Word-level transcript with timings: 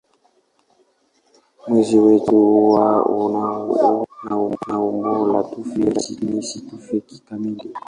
Mwezi 1.67 1.99
wetu 1.99 2.35
huwa 2.35 2.89
na 4.67 4.81
umbo 4.81 5.27
la 5.33 5.43
tufe 5.43 5.79
lakini 5.79 6.43
si 6.43 6.59
tufe 6.61 7.01
kamili. 7.29 7.69